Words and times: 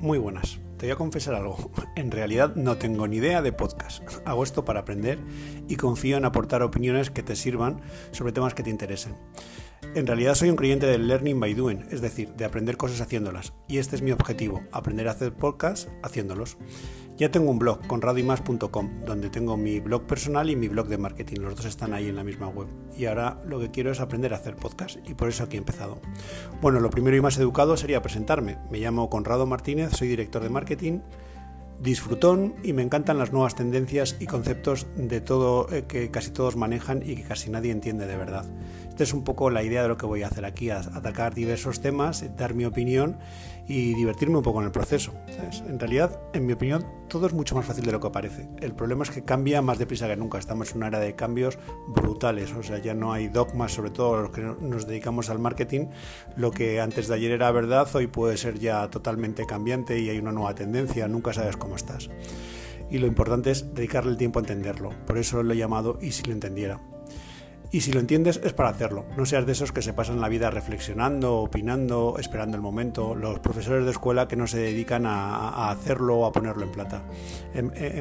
Muy 0.00 0.16
buenas. 0.16 0.58
Te 0.78 0.86
voy 0.86 0.92
a 0.92 0.96
confesar 0.96 1.34
algo. 1.34 1.70
En 1.94 2.10
realidad 2.10 2.54
no 2.54 2.78
tengo 2.78 3.06
ni 3.06 3.18
idea 3.18 3.42
de 3.42 3.52
podcast. 3.52 4.02
Hago 4.24 4.42
esto 4.42 4.64
para 4.64 4.80
aprender 4.80 5.18
y 5.68 5.76
confío 5.76 6.16
en 6.16 6.24
aportar 6.24 6.62
opiniones 6.62 7.10
que 7.10 7.22
te 7.22 7.36
sirvan 7.36 7.82
sobre 8.10 8.32
temas 8.32 8.54
que 8.54 8.62
te 8.62 8.70
interesen. 8.70 9.14
En 9.94 10.06
realidad 10.06 10.34
soy 10.34 10.50
un 10.50 10.56
creyente 10.56 10.86
del 10.86 11.08
learning 11.08 11.40
by 11.40 11.54
doing, 11.54 11.84
es 11.90 12.00
decir, 12.00 12.32
de 12.34 12.44
aprender 12.44 12.76
cosas 12.76 13.00
haciéndolas. 13.00 13.52
Y 13.66 13.78
este 13.78 13.96
es 13.96 14.02
mi 14.02 14.12
objetivo, 14.12 14.62
aprender 14.70 15.08
a 15.08 15.12
hacer 15.12 15.32
podcasts 15.32 15.88
haciéndolos. 16.02 16.58
Ya 17.16 17.30
tengo 17.30 17.50
un 17.50 17.58
blog, 17.58 17.86
conradoymas.com, 17.86 19.04
donde 19.04 19.30
tengo 19.30 19.56
mi 19.56 19.80
blog 19.80 20.06
personal 20.06 20.48
y 20.48 20.56
mi 20.56 20.68
blog 20.68 20.88
de 20.88 20.96
marketing. 20.96 21.40
Los 21.40 21.56
dos 21.56 21.66
están 21.66 21.92
ahí 21.92 22.08
en 22.08 22.16
la 22.16 22.24
misma 22.24 22.48
web. 22.48 22.68
Y 22.96 23.06
ahora 23.06 23.42
lo 23.46 23.58
que 23.58 23.70
quiero 23.70 23.90
es 23.90 24.00
aprender 24.00 24.32
a 24.32 24.36
hacer 24.36 24.56
podcast 24.56 24.98
y 25.08 25.14
por 25.14 25.28
eso 25.28 25.44
aquí 25.44 25.56
he 25.56 25.58
empezado. 25.58 26.00
Bueno, 26.62 26.80
lo 26.80 26.88
primero 26.88 27.16
y 27.16 27.20
más 27.20 27.36
educado 27.36 27.76
sería 27.76 28.00
presentarme. 28.00 28.58
Me 28.70 28.78
llamo 28.78 29.10
Conrado 29.10 29.44
Martínez, 29.44 29.90
soy 29.92 30.08
director 30.08 30.42
de 30.42 30.50
marketing 30.50 31.00
disfrutón 31.80 32.54
y 32.62 32.72
me 32.72 32.82
encantan 32.82 33.18
las 33.18 33.32
nuevas 33.32 33.54
tendencias 33.54 34.16
y 34.20 34.26
conceptos 34.26 34.86
de 34.96 35.20
todo 35.20 35.66
eh, 35.72 35.84
que 35.88 36.10
casi 36.10 36.30
todos 36.30 36.56
manejan 36.56 37.02
y 37.04 37.16
que 37.16 37.22
casi 37.22 37.50
nadie 37.50 37.72
entiende 37.72 38.06
de 38.06 38.16
verdad. 38.16 38.44
Es 39.00 39.14
un 39.14 39.24
poco 39.24 39.48
la 39.48 39.62
idea 39.62 39.82
de 39.82 39.88
lo 39.88 39.96
que 39.96 40.04
voy 40.04 40.22
a 40.22 40.26
hacer 40.26 40.44
aquí, 40.44 40.68
atacar 40.68 41.34
diversos 41.34 41.80
temas, 41.80 42.22
dar 42.36 42.52
mi 42.52 42.66
opinión 42.66 43.18
y 43.66 43.94
divertirme 43.94 44.36
un 44.36 44.42
poco 44.42 44.60
en 44.60 44.66
el 44.66 44.72
proceso. 44.72 45.14
En 45.66 45.78
realidad, 45.78 46.20
en 46.34 46.44
mi 46.44 46.52
opinión, 46.52 46.84
todo 47.08 47.26
es 47.26 47.32
mucho 47.32 47.54
más 47.54 47.64
fácil 47.64 47.86
de 47.86 47.92
lo 47.92 48.00
que 48.00 48.10
parece. 48.10 48.50
El 48.60 48.74
problema 48.74 49.04
es 49.04 49.10
que 49.10 49.24
cambia 49.24 49.62
más 49.62 49.78
deprisa 49.78 50.06
que 50.06 50.16
nunca. 50.16 50.38
Estamos 50.38 50.72
en 50.72 50.76
una 50.76 50.88
era 50.88 51.00
de 51.00 51.14
cambios 51.14 51.58
brutales, 51.88 52.52
o 52.52 52.62
sea, 52.62 52.76
ya 52.76 52.92
no 52.92 53.14
hay 53.14 53.28
dogmas, 53.28 53.72
sobre 53.72 53.90
todo 53.90 54.20
los 54.20 54.30
que 54.32 54.42
nos 54.42 54.86
dedicamos 54.86 55.30
al 55.30 55.38
marketing. 55.38 55.86
Lo 56.36 56.50
que 56.50 56.78
antes 56.78 57.08
de 57.08 57.14
ayer 57.14 57.30
era 57.30 57.50
verdad, 57.52 57.88
hoy 57.94 58.06
puede 58.06 58.36
ser 58.36 58.58
ya 58.58 58.90
totalmente 58.90 59.46
cambiante 59.46 59.98
y 59.98 60.10
hay 60.10 60.18
una 60.18 60.32
nueva 60.32 60.54
tendencia, 60.54 61.08
nunca 61.08 61.32
sabes 61.32 61.56
cómo 61.56 61.76
estás. 61.76 62.10
Y 62.90 62.98
lo 62.98 63.06
importante 63.06 63.50
es 63.50 63.74
dedicarle 63.74 64.10
el 64.10 64.18
tiempo 64.18 64.40
a 64.40 64.42
entenderlo. 64.42 64.90
Por 65.06 65.16
eso 65.16 65.42
lo 65.42 65.54
he 65.54 65.56
llamado 65.56 65.98
y 66.02 66.12
si 66.12 66.24
lo 66.24 66.32
entendiera. 66.32 66.82
Y 67.72 67.82
si 67.82 67.92
lo 67.92 68.00
entiendes 68.00 68.40
es 68.42 68.52
para 68.52 68.68
hacerlo. 68.68 69.06
No 69.16 69.26
seas 69.26 69.46
de 69.46 69.52
esos 69.52 69.70
que 69.70 69.80
se 69.80 69.92
pasan 69.92 70.20
la 70.20 70.28
vida 70.28 70.50
reflexionando, 70.50 71.36
opinando, 71.36 72.16
esperando 72.18 72.56
el 72.56 72.62
momento. 72.62 73.14
Los 73.14 73.38
profesores 73.38 73.84
de 73.84 73.92
escuela 73.92 74.26
que 74.26 74.34
no 74.34 74.48
se 74.48 74.58
dedican 74.58 75.06
a, 75.06 75.70
hacerlo 75.70 76.18
o 76.18 76.26
a 76.26 76.32
ponerlo 76.32 76.64
en 76.64 76.72
plata, 76.72 77.04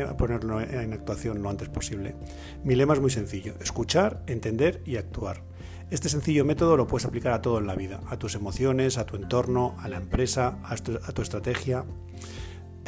a 0.09 0.17
ponerlo 0.17 0.59
en 0.59 0.93
actuación 0.93 1.43
lo 1.43 1.49
antes 1.51 1.69
posible. 1.69 2.15
Mi 2.63 2.75
lema 2.75 2.95
es 2.95 2.99
muy 2.99 3.11
sencillo. 3.11 3.53
Escuchar, 3.61 4.23
entender 4.25 4.81
y 4.85 4.97
actuar. 4.97 5.43
Este 5.91 6.09
sencillo 6.09 6.45
método 6.45 6.75
lo 6.75 6.87
puedes 6.87 7.05
aplicar 7.05 7.33
a 7.33 7.41
todo 7.41 7.59
en 7.59 7.67
la 7.67 7.75
vida, 7.75 7.99
a 8.09 8.17
tus 8.17 8.35
emociones, 8.35 8.97
a 8.97 9.05
tu 9.05 9.15
entorno, 9.15 9.75
a 9.79 9.87
la 9.87 9.97
empresa, 9.97 10.59
a 10.63 10.75
tu 10.77 11.21
estrategia. 11.21 11.85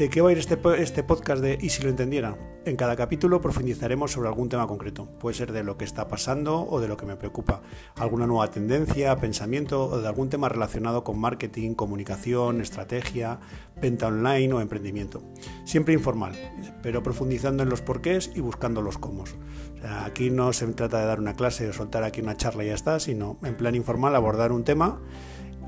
¿De 0.02 0.10
qué 0.10 0.20
va 0.20 0.30
a 0.30 0.32
ir 0.32 0.40
este, 0.40 0.58
este 0.80 1.04
podcast 1.04 1.44
de 1.44 1.60
Y 1.62 1.70
si 1.70 1.84
lo 1.84 1.90
entendiera? 1.90 2.36
En 2.66 2.76
cada 2.76 2.96
capítulo 2.96 3.40
profundizaremos 3.40 4.12
sobre 4.12 4.30
algún 4.30 4.50
tema 4.50 4.66
concreto. 4.66 5.06
Puede 5.20 5.36
ser 5.36 5.52
de 5.52 5.64
lo 5.64 5.78
que 5.78 5.86
está 5.86 6.08
pasando 6.08 6.68
o 6.68 6.82
de 6.82 6.88
lo 6.88 6.98
que 6.98 7.06
me 7.06 7.18
preocupa. 7.18 7.62
Alguna 7.98 8.26
nueva 8.26 8.50
tendencia, 8.50 9.16
pensamiento 9.18 9.86
o 9.86 10.02
de 10.02 10.08
algún 10.08 10.30
tema 10.30 10.50
relacionado 10.50 11.04
con 11.04 11.20
marketing, 11.20 11.76
comunicación, 11.76 12.62
estrategia, 12.62 13.42
venta 13.80 14.08
online 14.08 14.52
o 14.56 14.62
emprendimiento. 14.62 15.22
Siempre 15.66 15.94
informal, 15.94 16.34
pero 16.82 17.04
profundizando 17.04 17.62
en 17.62 17.70
los 17.70 17.84
porqués 17.84 18.32
y 18.34 18.42
buscando 18.42 18.82
los 18.82 18.98
cómo. 18.98 19.26
aquí 20.04 20.32
no 20.32 20.52
se 20.52 20.66
trata 20.70 21.00
de 21.00 21.06
dar 21.06 21.20
una 21.20 21.36
clase 21.36 21.70
o 21.70 21.74
soltar 21.74 22.04
aquí 22.04 22.22
una 22.22 22.38
charla 22.38 22.64
y 22.64 22.70
ya 22.70 22.74
está, 22.74 23.00
sino 23.00 23.38
en 23.44 23.56
plan 23.56 23.76
informal 23.76 24.16
abordar 24.16 24.52
un 24.52 24.64
tema 24.64 25.00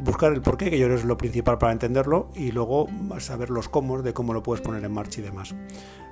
buscar 0.04 0.34
el 0.34 0.42
porqué, 0.42 0.70
que 0.70 0.78
yo 0.78 0.86
creo 0.86 0.98
es 0.98 1.06
lo 1.06 1.18
principal 1.18 1.58
para 1.58 1.72
entenderlo, 1.72 2.30
y 2.36 2.52
luego 2.52 2.88
saber 3.20 3.50
los 3.50 3.70
cómo 3.70 4.02
de 4.02 4.14
cómo 4.14 4.34
lo 4.34 4.44
puedes 4.44 4.62
poner 4.62 4.84
en 4.84 4.92
marcha 4.92 5.22
y 5.22 5.24
demás. 5.24 5.56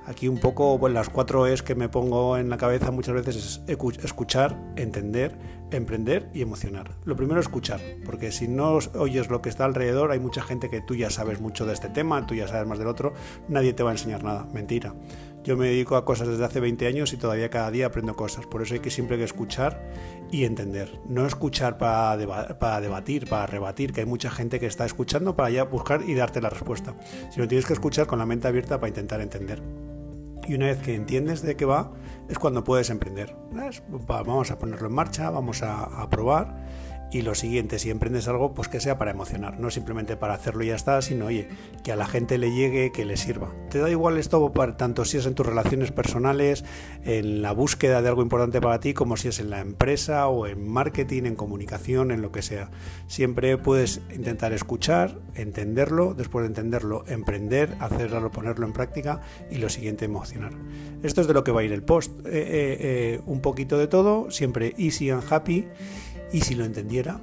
Aquí 0.04 0.26
un 0.26 0.38
poco, 0.38 0.78
bueno, 0.78 0.94
las 0.94 1.08
cuatro 1.08 1.46
es 1.46 1.62
que 1.62 1.76
me 1.76 1.88
pongo 1.88 2.36
en 2.36 2.50
la 2.50 2.56
cabeza 2.56 2.90
muchas 2.90 3.14
veces 3.14 3.62
es 3.66 3.78
escuchar, 4.02 4.58
entender, 4.74 5.38
emprender 5.70 6.28
y 6.34 6.42
emocionar. 6.42 6.96
Lo 7.04 7.14
primero 7.14 7.38
es 7.38 7.46
escuchar, 7.46 7.80
porque 8.04 8.32
si 8.32 8.48
no 8.48 8.78
oyes 8.94 9.30
lo 9.30 9.42
que 9.42 9.48
está 9.48 9.64
alrededor, 9.64 10.10
hay 10.10 10.18
mucha 10.18 10.42
gente 10.42 10.68
que 10.68 10.80
tú 10.80 10.96
ya 10.96 11.10
sabes 11.10 11.40
mucho 11.40 11.66
de 11.66 11.74
este 11.74 11.88
tema, 11.88 12.26
tú 12.26 12.34
ya 12.34 12.48
sabes 12.48 12.66
más 12.66 12.78
del 12.78 12.88
otro, 12.88 13.12
nadie 13.48 13.74
te 13.74 13.84
va 13.84 13.90
a 13.90 13.92
enseñar 13.92 14.24
nada, 14.24 14.46
mentira. 14.52 14.92
Yo 15.44 15.56
me 15.56 15.66
dedico 15.66 15.96
a 15.96 16.04
cosas 16.04 16.28
desde 16.28 16.44
hace 16.44 16.60
20 16.60 16.86
años 16.86 17.12
y 17.12 17.16
todavía 17.16 17.50
cada 17.50 17.70
día 17.72 17.86
aprendo 17.86 18.14
cosas, 18.14 18.46
por 18.46 18.62
eso 18.62 18.74
hay 18.74 18.80
que 18.80 18.90
siempre 18.90 19.18
que 19.18 19.24
escuchar 19.24 19.90
y 20.30 20.44
entender. 20.44 21.00
No 21.08 21.26
escuchar 21.26 21.78
para, 21.78 22.16
debatir, 22.16 23.28
para 23.28 23.46
rebatir, 23.46 23.92
que 23.92 24.02
hay 24.02 24.06
mucha 24.06 24.30
gente 24.30 24.60
que 24.60 24.66
está 24.66 24.86
escuchando 24.86 25.34
para 25.34 25.50
ya 25.50 25.64
buscar 25.64 26.02
y 26.06 26.14
darte 26.14 26.40
la 26.40 26.48
respuesta, 26.48 26.94
sino 27.30 27.48
tienes 27.48 27.66
que 27.66 27.72
escuchar 27.72 28.06
con 28.06 28.20
la 28.20 28.26
mente 28.26 28.46
abierta 28.46 28.78
para 28.78 28.88
intentar 28.88 29.20
entender. 29.20 29.62
Y 30.46 30.54
una 30.54 30.66
vez 30.66 30.78
que 30.78 30.94
entiendes 30.94 31.42
de 31.42 31.56
qué 31.56 31.64
va, 31.64 31.92
es 32.28 32.38
cuando 32.38 32.64
puedes 32.64 32.90
emprender. 32.90 33.36
Vamos 34.06 34.50
a 34.50 34.58
ponerlo 34.58 34.88
en 34.88 34.94
marcha, 34.94 35.30
vamos 35.30 35.62
a, 35.62 36.08
probar 36.10 36.56
y 37.12 37.22
lo 37.22 37.34
siguiente, 37.34 37.78
si 37.78 37.90
emprendes 37.90 38.26
algo, 38.26 38.54
pues 38.54 38.68
que 38.68 38.80
sea 38.80 38.96
para 38.96 39.10
emocionar, 39.10 39.60
no 39.60 39.70
simplemente 39.70 40.16
para 40.16 40.34
hacerlo 40.34 40.64
y 40.64 40.68
ya 40.68 40.74
está, 40.74 41.02
sino 41.02 41.26
oye, 41.26 41.48
que 41.84 41.92
a 41.92 41.96
la 41.96 42.06
gente 42.06 42.38
le 42.38 42.52
llegue, 42.52 42.90
que 42.90 43.04
le 43.04 43.18
sirva. 43.18 43.50
Te 43.70 43.78
da 43.78 43.90
igual 43.90 44.16
esto 44.16 44.52
para, 44.52 44.76
tanto 44.78 45.04
si 45.04 45.18
es 45.18 45.26
en 45.26 45.34
tus 45.34 45.44
relaciones 45.44 45.92
personales, 45.92 46.64
en 47.04 47.42
la 47.42 47.52
búsqueda 47.52 48.00
de 48.00 48.08
algo 48.08 48.22
importante 48.22 48.60
para 48.60 48.80
ti, 48.80 48.94
como 48.94 49.18
si 49.18 49.28
es 49.28 49.40
en 49.40 49.50
la 49.50 49.60
empresa 49.60 50.26
o 50.28 50.46
en 50.46 50.66
marketing, 50.66 51.24
en 51.24 51.36
comunicación, 51.36 52.12
en 52.12 52.22
lo 52.22 52.32
que 52.32 52.40
sea. 52.40 52.70
Siempre 53.08 53.58
puedes 53.58 54.00
intentar 54.14 54.54
escuchar, 54.54 55.18
entenderlo, 55.34 56.14
después 56.14 56.44
de 56.44 56.48
entenderlo, 56.48 57.04
emprender, 57.08 57.76
hacerlo, 57.80 58.30
ponerlo 58.30 58.66
en 58.66 58.72
práctica 58.72 59.20
y 59.50 59.56
lo 59.56 59.68
siguiente, 59.68 60.06
emocionar. 60.06 60.52
Esto 61.02 61.20
es 61.20 61.26
de 61.26 61.34
lo 61.34 61.44
que 61.44 61.52
va 61.52 61.60
a 61.60 61.64
ir 61.64 61.72
el 61.72 61.82
post. 61.82 62.12
Eh, 62.20 62.30
eh, 62.32 62.76
eh, 62.80 63.20
un 63.26 63.42
poquito 63.42 63.76
de 63.76 63.86
todo, 63.86 64.30
siempre 64.30 64.74
easy 64.78 65.10
and 65.10 65.22
happy 65.28 65.66
y 66.32 66.40
si 66.40 66.54
lo 66.54 66.64
entendiera, 66.64 67.20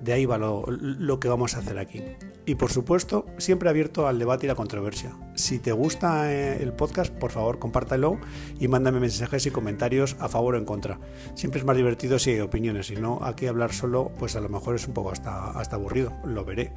de 0.00 0.12
ahí 0.12 0.26
va 0.26 0.38
lo, 0.38 1.20
que 1.20 1.28
vamos 1.28 1.54
a 1.54 1.58
hacer 1.58 1.78
aquí. 1.78 2.02
Y 2.46 2.54
por 2.54 2.70
supuesto, 2.70 3.26
siempre 3.38 3.68
abierto 3.68 4.06
al 4.06 4.18
debate 4.18 4.46
y 4.46 4.48
la 4.48 4.54
controversia. 4.54 5.16
Si 5.34 5.58
te 5.58 5.72
gusta 5.72 6.32
eh, 6.32 6.62
el 6.62 6.72
podcast, 6.72 7.12
por 7.12 7.30
favor, 7.30 7.58
compártelo 7.58 8.18
y 8.58 8.68
mándame 8.68 9.00
mensajes 9.00 9.46
y 9.46 9.50
comentarios 9.50 10.16
a 10.20 10.28
favor 10.28 10.54
o 10.54 10.58
en 10.58 10.64
contra. 10.64 10.98
Siempre 11.34 11.60
es 11.60 11.66
más 11.66 11.76
divertido 11.76 12.18
si 12.18 12.30
hay 12.30 12.40
opiniones, 12.40 12.86
si 12.86 12.96
no, 12.96 13.18
aquí 13.22 13.46
hablar 13.46 13.72
solo, 13.72 14.12
pues 14.18 14.36
a 14.36 14.40
lo 14.40 14.48
mejor 14.48 14.76
es 14.76 14.86
un 14.86 14.94
poco 14.94 15.10
hasta, 15.10 15.50
hasta 15.50 15.76
aburrido, 15.76 16.12
lo 16.24 16.44
veré. 16.44 16.72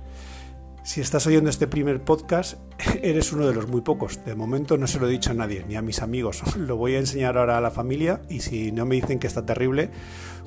Si 0.84 1.00
estás 1.00 1.28
oyendo 1.28 1.52
este 1.52 1.68
primer 1.68 2.02
podcast, 2.02 2.58
eres 3.04 3.32
uno 3.32 3.46
de 3.46 3.54
los 3.54 3.68
muy 3.68 3.82
pocos. 3.82 4.26
De 4.26 4.34
momento 4.34 4.78
no 4.78 4.88
se 4.88 5.00
lo 5.00 5.08
he 5.08 5.12
dicho 5.12 5.30
a 5.30 5.36
nadie, 5.36 5.64
ni 5.68 5.76
a 5.76 5.84
mis 5.84 6.02
amigos. 6.02 6.42
Lo 6.58 6.76
voy 6.76 6.96
a 6.96 7.00
enseñar 7.00 7.38
ahora 7.38 7.60
a 7.60 7.62
la 7.62 7.70
familia 7.70 8.24
y 8.30 8.40
si 8.40 8.72
no 8.72 8.86
me 8.88 8.96
dicen 8.96 9.20
que 9.20 9.28
está 9.28 9.46
terrible, 9.46 9.92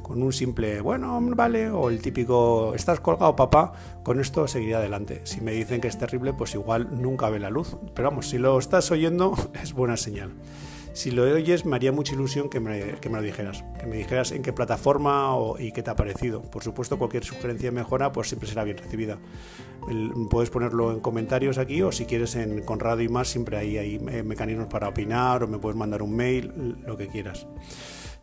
con 0.02 0.22
un 0.22 0.32
simple, 0.32 0.80
bueno, 0.80 1.20
vale, 1.22 1.70
o 1.70 1.88
el 1.88 2.02
típico, 2.02 2.74
estás 2.74 2.98
colgado 2.98 3.36
papá, 3.36 3.74
con 4.02 4.20
esto 4.20 4.48
seguiré 4.48 4.74
adelante. 4.74 5.20
Si 5.22 5.40
me 5.40 5.52
dicen 5.52 5.80
que 5.80 5.86
es 5.86 5.98
terrible, 5.98 6.32
pues 6.32 6.54
igual 6.54 7.00
nunca 7.00 7.30
ve 7.30 7.38
la 7.38 7.50
luz. 7.50 7.76
Pero 7.94 8.10
vamos, 8.10 8.28
si 8.28 8.38
lo 8.38 8.58
estás 8.58 8.90
oyendo, 8.90 9.34
es 9.62 9.72
buena 9.72 9.96
señal. 9.96 10.32
Si 10.94 11.10
lo 11.10 11.24
oyes, 11.24 11.66
me 11.66 11.74
haría 11.74 11.90
mucha 11.90 12.14
ilusión 12.14 12.48
que 12.48 12.60
me, 12.60 12.78
lo 12.78 13.20
dijeras. 13.20 13.64
Que 13.80 13.86
me 13.86 13.96
dijeras 13.96 14.30
en 14.30 14.42
qué 14.42 14.52
plataforma 14.52 15.36
y 15.58 15.72
qué 15.72 15.82
te 15.82 15.90
ha 15.90 15.96
parecido. 15.96 16.42
Por 16.42 16.62
supuesto, 16.62 16.98
cualquier 16.98 17.24
sugerencia 17.24 17.70
de 17.70 17.74
mejora 17.74 18.12
pues 18.12 18.28
siempre 18.28 18.48
será 18.48 18.62
bien 18.62 18.78
recibida. 18.78 19.18
puedes 20.30 20.50
ponerlo 20.50 20.92
en 20.92 21.00
comentarios 21.00 21.58
aquí 21.58 21.82
o 21.82 21.90
si 21.90 22.04
quieres 22.04 22.36
en 22.36 22.62
Conrado 22.62 23.02
y 23.02 23.08
más, 23.08 23.26
siempre 23.26 23.56
hay, 23.56 23.76
hay 23.76 23.98
mecanismos 23.98 24.68
para 24.68 24.88
opinar 24.88 25.42
o 25.42 25.48
me 25.48 25.58
puedes 25.58 25.76
mandar 25.76 26.00
un 26.00 26.14
mail, 26.14 26.76
lo 26.86 26.96
que 26.96 27.08
quieras. 27.08 27.48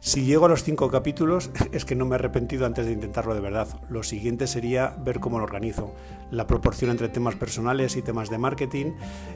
Si 0.04 0.26
llego 0.26 0.48
a 0.48 0.50
los 0.50 0.64
cinco 0.64 0.90
capítulos 0.90 1.52
es 1.72 1.86
que 1.86 1.94
no 1.94 2.06
me 2.06 2.16
he 2.16 2.18
arrepentido 2.18 2.66
antes 2.66 2.88
de 2.88 2.92
intentarlo 2.92 3.36
de 3.36 3.40
verdad. 3.40 3.68
Lo 3.88 4.02
siguiente 4.02 4.48
sería 4.48 4.96
ver 4.98 5.20
cómo 5.20 5.38
lo 5.38 5.44
organizo, 5.44 5.94
la 6.32 6.48
proporción 6.48 6.90
entre 6.90 7.08
temas 7.08 7.36
personales 7.36 7.96
y 7.96 8.02
temas 8.02 8.32
de 8.32 8.40
marketing 8.40 8.94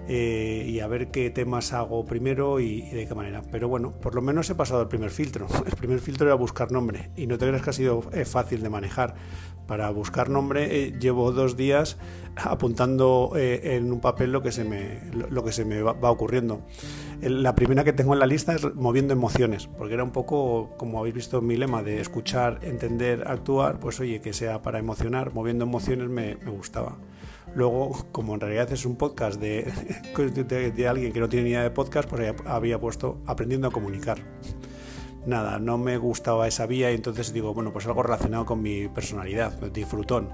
eh, 0.07 0.65
y 0.67 0.79
a 0.79 0.87
ver 0.87 1.11
qué 1.11 1.29
temas 1.29 1.71
hago 1.71 2.07
primero 2.07 2.59
y, 2.59 2.81
de 2.81 3.07
qué 3.07 3.13
manera. 3.13 3.43
Pero 3.51 3.69
bueno, 3.69 3.91
por 3.91 4.15
lo 4.15 4.23
menos 4.23 4.49
he 4.49 4.55
pasado 4.55 4.81
el 4.81 4.87
primer 4.87 5.11
filtro. 5.11 5.45
El 5.67 5.75
primer 5.75 5.99
filtro 5.99 6.25
era 6.25 6.35
buscar 6.35 6.71
nombre 6.71 7.11
y 7.15 7.27
no 7.27 7.37
te 7.37 7.45
creas 7.47 7.61
que 7.61 7.69
ha 7.69 7.73
sido 7.73 8.03
eh, 8.11 8.25
fácil 8.25 8.63
de 8.63 8.69
manejar. 8.69 9.13
Para 9.67 9.91
buscar 9.91 10.29
nombre 10.29 10.83
eh, 10.83 10.95
llevo 10.99 11.31
dos 11.31 11.55
días 11.55 11.97
apuntando 12.35 13.31
en 13.35 13.91
un 13.91 13.99
papel 14.01 14.31
lo 14.31 14.41
que 14.41 14.51
se 14.51 14.63
me, 14.63 15.01
lo 15.29 15.43
que 15.43 15.51
se 15.51 15.65
me 15.65 15.81
va 15.81 16.11
ocurriendo. 16.11 16.61
La 17.21 17.55
primera 17.55 17.83
que 17.83 17.93
tengo 17.93 18.13
en 18.13 18.19
la 18.19 18.25
lista 18.25 18.53
es 18.53 18.75
moviendo 18.75 19.13
emociones, 19.13 19.67
porque 19.67 19.93
era 19.93 20.03
un 20.03 20.11
poco, 20.11 20.75
como 20.77 20.99
habéis 20.99 21.15
visto 21.15 21.41
mi 21.41 21.55
lema, 21.55 21.81
de 21.81 22.01
escuchar, 22.01 22.59
entender, 22.61 23.23
actuar, 23.27 23.79
pues 23.79 23.99
oye, 23.99 24.19
que 24.21 24.33
sea 24.33 24.61
para 24.61 24.79
emocionar, 24.79 25.33
moviendo 25.33 25.63
emociones 25.63 26.09
me, 26.09 26.35
gustaba. 26.35 26.97
Luego, 27.55 28.05
como 28.11 28.33
en 28.33 28.41
realidad 28.41 28.71
es 28.71 28.85
un 28.85 28.97
podcast 28.97 29.39
de, 29.41 29.71
de, 30.75 30.87
alguien 30.87 31.13
que 31.13 31.19
no 31.19 31.29
tiene 31.29 31.45
ni 31.45 31.49
idea 31.51 31.63
de 31.63 31.71
podcast, 31.71 32.09
pues 32.09 32.33
había 32.45 32.79
puesto 32.79 33.21
aprendiendo 33.25 33.69
a 33.69 33.71
comunicar. 33.71 34.19
Nada, 35.25 35.57
no 35.57 35.77
me 35.77 35.97
gustaba 35.97 36.47
esa 36.47 36.67
vía 36.67 36.91
y 36.91 36.95
entonces 36.95 37.33
digo, 37.33 37.53
bueno, 37.53 37.71
pues 37.71 37.87
algo 37.87 38.03
relacionado 38.03 38.45
con 38.45 38.61
mi 38.61 38.87
personalidad, 38.89 39.53
disfrutón 39.71 40.29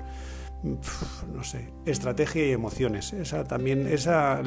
no 0.63 1.43
sé, 1.43 1.69
estrategia 1.85 2.47
y 2.47 2.51
emociones. 2.51 3.13
Esa 3.13 3.43
también, 3.43 3.87
esa 3.87 4.41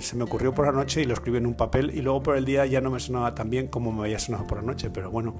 se 0.00 0.16
me 0.16 0.24
ocurrió 0.24 0.54
por 0.54 0.66
la 0.66 0.72
noche 0.72 1.02
y 1.02 1.04
lo 1.04 1.14
escribí 1.14 1.38
en 1.38 1.46
un 1.46 1.54
papel 1.54 1.92
y 1.94 2.00
luego 2.00 2.22
por 2.22 2.36
el 2.36 2.44
día 2.44 2.64
ya 2.66 2.80
no 2.80 2.90
me 2.90 3.00
sonaba 3.00 3.34
tan 3.34 3.50
bien 3.50 3.68
como 3.68 3.92
me 3.92 4.02
había 4.02 4.18
sonado 4.18 4.46
por 4.46 4.58
la 4.58 4.64
noche, 4.64 4.90
pero 4.90 5.10
bueno, 5.10 5.34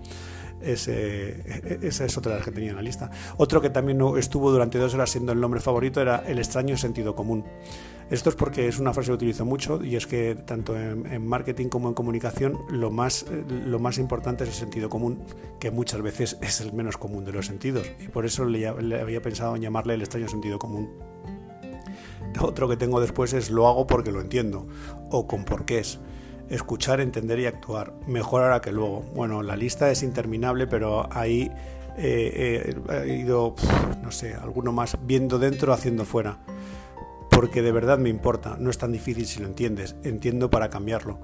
ese, 0.61 1.79
esa 1.83 2.05
es 2.05 2.17
otra 2.17 2.33
de 2.33 2.39
las 2.39 2.45
que 2.45 2.53
tenía 2.53 2.71
en 2.71 2.77
la 2.77 2.83
lista. 2.83 3.11
Otro 3.37 3.61
que 3.61 3.71
también 3.71 4.01
estuvo 4.19 4.51
durante 4.51 4.79
dos 4.79 4.95
horas 4.95 5.11
siendo 5.11 5.33
el 5.33 5.41
nombre 5.41 5.61
favorito 5.61 6.01
era 6.01 6.23
El 6.27 6.39
extraño 6.39 6.77
sentido 6.77 7.15
común. 7.15 7.45
Esto 8.09 8.31
es 8.31 8.37
porque 8.37 8.69
es 8.69 8.79
una 8.79 8.93
frase 8.93 9.09
que 9.09 9.15
utilizo 9.15 9.45
mucho 9.45 9.83
y 9.83 9.97
es 9.97 10.07
que 10.07 10.37
tanto 10.37 10.79
en, 10.79 11.27
marketing 11.27 11.69
como 11.69 11.89
en 11.89 11.95
comunicación 11.95 12.57
lo 12.71 12.93
más, 12.93 13.27
lo 13.49 13.81
más 13.81 13.99
importante 13.99 14.45
es 14.45 14.51
el 14.51 14.55
sentido 14.55 14.89
común, 14.89 15.25
que 15.59 15.73
muchas 15.73 16.03
veces 16.03 16.39
es 16.43 16.61
el 16.61 16.73
menos 16.73 16.99
común 16.99 17.25
de 17.25 17.33
los 17.33 17.47
sentidos. 17.47 17.91
Y 17.99 18.07
por 18.09 18.25
eso 18.25 18.45
le, 18.45 18.69
había 18.69 19.21
pensado 19.21 19.57
en 19.57 19.63
llamarle 19.63 19.95
el 19.95 20.03
extraño 20.03 20.29
sentido 20.29 20.59
común. 20.59 20.89
Otro 22.41 22.69
que 22.69 22.77
tengo 22.77 23.01
después 23.01 23.33
es 23.33 23.51
lo 23.51 23.67
hago 23.67 23.87
porque 23.87 24.13
lo 24.13 24.21
entiendo 24.21 24.69
o 25.11 25.27
con 25.27 25.45
por 25.45 25.65
qué 25.65 25.79
es 25.81 25.99
escuchar, 26.49 27.01
entender 27.01 27.41
y 27.41 27.47
actuar. 27.47 27.93
Mejor 28.07 28.43
ahora 28.43 28.61
que 28.61 28.71
luego. 28.71 29.01
Bueno, 29.15 29.43
la 29.43 29.57
lista 29.57 29.91
es 29.91 30.05
interminable, 30.05 30.69
pero 30.69 31.09
ahí 31.11 31.51
eh, 31.97 32.73
eh, 32.89 33.05
he 33.05 33.17
ido, 33.17 33.57
no 34.01 34.13
sé, 34.13 34.35
alguno 34.35 34.71
más 34.71 34.97
viendo 35.03 35.41
dentro, 35.41 35.73
haciendo 35.73 36.05
fuera 36.05 36.39
porque 37.37 37.61
de 37.61 37.71
verdad 37.71 37.99
me 37.99 38.09
importa, 38.09 38.57
no 38.59 38.71
es 38.71 38.79
tan 38.79 38.93
difícil 38.93 39.27
si 39.27 39.41
lo 39.41 39.47
entiendes, 39.47 39.95
entiendo 40.05 40.49
para 40.49 40.71
cambiarlo. 40.71 41.21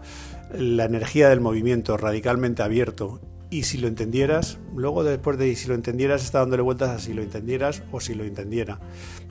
La 0.52 0.84
energía 0.84 1.30
del 1.30 1.40
movimiento 1.40 1.96
radicalmente 1.96 2.62
abierto 2.62 3.22
y 3.48 3.62
si 3.62 3.78
lo 3.78 3.88
entendieras, 3.88 4.58
luego 4.76 5.04
después 5.04 5.38
de 5.38 5.56
si 5.56 5.68
lo 5.68 5.74
entendieras 5.74 6.22
está 6.22 6.40
dándole 6.40 6.62
vueltas 6.62 6.90
a 6.90 6.98
si 6.98 7.14
lo 7.14 7.22
entendieras 7.22 7.82
o 7.92 8.00
si 8.00 8.14
lo 8.14 8.24
entendiera. 8.24 8.78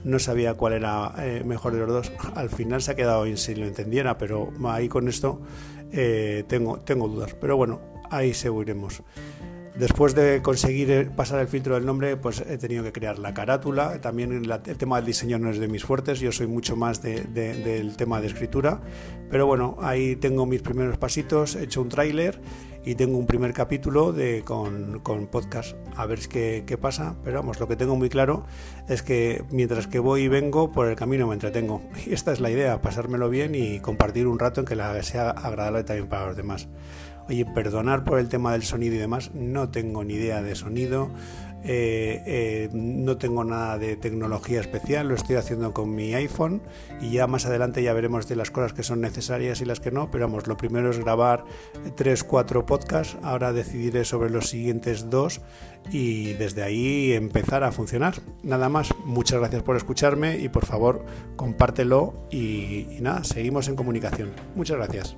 No 0.03 0.17
sabía 0.17 0.55
cuál 0.55 0.73
era 0.73 1.13
eh, 1.19 1.43
mejor 1.45 1.73
de 1.73 1.81
los 1.81 1.89
dos. 1.89 2.11
Al 2.33 2.49
final 2.49 2.81
se 2.81 2.93
ha 2.93 2.95
quedado 2.95 3.27
en 3.27 3.37
si 3.37 3.53
lo 3.53 3.67
entendiera, 3.67 4.17
pero 4.17 4.51
ahí 4.65 4.89
con 4.89 5.07
esto 5.07 5.39
eh, 5.91 6.45
tengo, 6.47 6.79
tengo 6.79 7.07
dudas. 7.07 7.35
Pero 7.39 7.57
bueno, 7.57 7.79
ahí 8.09 8.33
seguiremos. 8.33 9.03
Después 9.75 10.13
de 10.15 10.41
conseguir 10.41 10.91
eh, 10.91 11.05
pasar 11.05 11.39
el 11.39 11.47
filtro 11.47 11.75
del 11.75 11.85
nombre, 11.85 12.17
pues 12.17 12.41
he 12.41 12.57
tenido 12.57 12.83
que 12.83 12.91
crear 12.91 13.17
la 13.19 13.33
carátula. 13.33 14.01
También 14.01 14.31
el 14.33 14.77
tema 14.77 14.97
del 14.97 15.05
diseño 15.05 15.39
no 15.39 15.49
es 15.49 15.59
de 15.59 15.69
mis 15.69 15.85
fuertes, 15.85 16.19
yo 16.19 16.31
soy 16.31 16.47
mucho 16.47 16.75
más 16.75 17.01
del 17.01 17.95
tema 17.95 18.19
de 18.19 18.27
escritura. 18.27 18.81
Pero 19.29 19.47
bueno, 19.47 19.77
ahí 19.81 20.17
tengo 20.17 20.45
mis 20.45 20.61
primeros 20.61 20.97
pasitos, 20.97 21.55
he 21.55 21.63
hecho 21.63 21.81
un 21.81 21.87
tráiler 21.87 22.41
y 22.83 22.95
tengo 22.95 23.17
un 23.17 23.27
primer 23.27 23.53
capítulo 23.53 24.11
de, 24.11 24.43
con, 24.43 25.01
podcast. 25.31 25.77
A 25.95 26.05
ver 26.05 26.19
qué, 26.27 26.63
qué 26.65 26.77
pasa. 26.77 27.15
Pero 27.23 27.39
vamos, 27.39 27.59
lo 27.59 27.67
que 27.67 27.77
tengo 27.77 27.95
muy 27.95 28.09
claro 28.09 28.45
es 28.89 29.03
que 29.03 29.45
mientras 29.51 29.87
que 29.87 29.99
voy 29.99 30.23
y 30.23 30.27
vengo, 30.27 30.73
por 30.73 30.87
el 30.87 30.95
camino 30.95 31.27
me 31.27 31.33
entretengo. 31.33 31.81
Y 32.05 32.13
esta 32.13 32.33
es 32.33 32.41
la 32.41 32.49
idea, 32.49 32.81
pasármelo 32.81 33.29
bien 33.29 33.55
y 33.55 33.79
compartir 33.79 34.27
un 34.27 34.37
rato 34.37 34.61
en 34.61 34.65
que 34.65 34.75
la 34.75 35.01
sea 35.03 35.29
agradable 35.29 35.83
también 35.85 36.09
para 36.09 36.27
los 36.27 36.35
demás. 36.35 36.67
Oye, 37.31 37.45
perdonar 37.45 38.03
por 38.03 38.19
el 38.19 38.27
tema 38.27 38.51
del 38.51 38.63
sonido 38.63 38.95
y 38.95 38.97
demás, 38.97 39.31
no 39.33 39.69
tengo 39.69 40.03
ni 40.03 40.15
idea 40.15 40.41
de 40.41 40.53
sonido, 40.53 41.11
eh, 41.63 42.21
eh, 42.25 42.69
no 42.73 43.15
tengo 43.15 43.45
nada 43.45 43.77
de 43.77 43.95
tecnología 43.95 44.59
especial, 44.59 45.07
lo 45.07 45.15
estoy 45.15 45.37
haciendo 45.37 45.73
con 45.73 45.95
mi 45.95 46.13
iPhone 46.13 46.61
y 46.99 47.11
ya 47.11 47.27
más 47.27 47.45
adelante 47.45 47.81
ya 47.83 47.93
veremos 47.93 48.27
de 48.27 48.35
las 48.35 48.51
cosas 48.51 48.73
que 48.73 48.83
son 48.83 48.99
necesarias 48.99 49.61
y 49.61 49.65
las 49.65 49.79
que 49.79 49.91
no, 49.91 50.11
pero 50.11 50.27
vamos, 50.27 50.47
lo 50.47 50.57
primero 50.57 50.89
es 50.89 50.99
grabar 50.99 51.45
3, 51.95 52.21
4 52.21 52.65
podcasts, 52.65 53.17
ahora 53.23 53.53
decidiré 53.53 54.03
sobre 54.03 54.29
los 54.29 54.49
siguientes 54.49 55.09
dos 55.09 55.39
y 55.89 56.33
desde 56.33 56.63
ahí 56.63 57.13
empezar 57.13 57.63
a 57.63 57.71
funcionar. 57.71 58.15
Nada 58.43 58.67
más, 58.67 58.93
muchas 59.05 59.39
gracias 59.39 59.63
por 59.63 59.77
escucharme 59.77 60.37
y 60.37 60.49
por 60.49 60.65
favor 60.65 61.05
compártelo 61.37 62.27
y 62.29 62.97
nada, 62.99 63.23
seguimos 63.23 63.69
en 63.69 63.77
comunicación. 63.77 64.31
Muchas 64.53 64.75
gracias. 64.75 65.15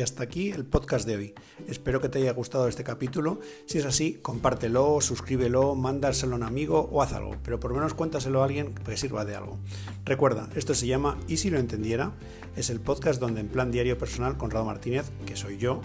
Y 0.00 0.02
hasta 0.02 0.22
aquí 0.22 0.48
el 0.50 0.64
podcast 0.64 1.06
de 1.06 1.14
hoy. 1.14 1.34
Espero 1.68 2.00
que 2.00 2.08
te 2.08 2.20
haya 2.20 2.32
gustado 2.32 2.68
este 2.68 2.82
capítulo. 2.82 3.38
Si 3.66 3.76
es 3.76 3.84
así, 3.84 4.14
compártelo, 4.22 4.98
suscríbelo, 5.02 5.74
mándaselo 5.74 6.32
a 6.32 6.36
un 6.36 6.42
amigo 6.42 6.88
o 6.90 7.02
haz 7.02 7.12
algo. 7.12 7.36
Pero 7.44 7.60
por 7.60 7.72
lo 7.72 7.76
menos 7.76 7.92
cuéntaselo 7.92 8.40
a 8.40 8.46
alguien 8.46 8.72
que 8.72 8.96
sirva 8.96 9.26
de 9.26 9.36
algo. 9.36 9.58
Recuerda, 10.06 10.48
esto 10.56 10.74
se 10.74 10.86
llama 10.86 11.18
Y 11.28 11.36
si 11.36 11.50
lo 11.50 11.58
entendiera. 11.58 12.14
Es 12.56 12.70
el 12.70 12.80
podcast 12.80 13.20
donde 13.20 13.42
en 13.42 13.48
plan 13.48 13.70
diario 13.70 13.98
personal, 13.98 14.38
Conrado 14.38 14.64
Martínez, 14.64 15.10
que 15.26 15.36
soy 15.36 15.58
yo, 15.58 15.82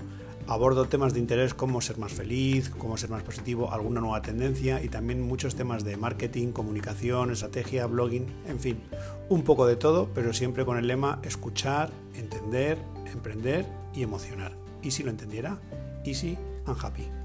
abordo 0.47 0.85
temas 0.85 1.13
de 1.13 1.19
interés 1.19 1.53
como 1.53 1.81
ser 1.81 1.97
más 1.97 2.13
feliz, 2.13 2.69
cómo 2.69 2.97
ser 2.97 3.09
más 3.09 3.23
positivo, 3.23 3.71
alguna 3.71 4.01
nueva 4.01 4.21
tendencia 4.21 4.83
y 4.83 4.89
también 4.89 5.21
muchos 5.21 5.55
temas 5.55 5.83
de 5.83 5.97
marketing, 5.97 6.51
comunicación, 6.51 7.31
estrategia, 7.31 7.85
blogging, 7.87 8.27
en 8.47 8.59
fin, 8.59 8.81
un 9.29 9.43
poco 9.43 9.65
de 9.65 9.75
todo, 9.75 10.09
pero 10.13 10.33
siempre 10.33 10.65
con 10.65 10.77
el 10.77 10.87
lema 10.87 11.19
escuchar, 11.23 11.91
entender, 12.13 12.77
emprender 13.11 13.65
y 13.93 14.03
emocionar. 14.03 14.53
Y 14.81 14.91
si 14.91 15.03
lo 15.03 15.09
entendiera, 15.09 15.59
easy 16.05 16.37
and 16.65 16.77
happy. 16.79 17.24